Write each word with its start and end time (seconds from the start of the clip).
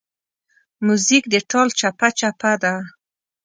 موزیک 0.85 1.23
د 1.33 1.35
ټال 1.49 1.67
چپهچپه 1.79 2.51
ده. 2.63 2.73